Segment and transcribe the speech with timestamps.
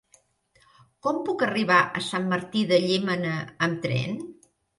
[1.07, 3.37] Com puc arribar a Sant Martí de Llémena
[3.69, 4.19] amb tren?